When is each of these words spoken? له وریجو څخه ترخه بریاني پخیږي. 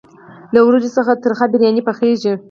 له 0.53 0.59
وریجو 0.63 0.95
څخه 0.97 1.11
ترخه 1.23 1.45
بریاني 1.51 1.81
پخیږي. 1.87 2.31